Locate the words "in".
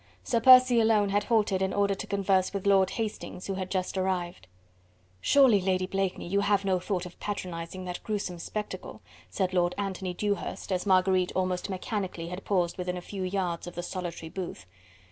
1.61-1.75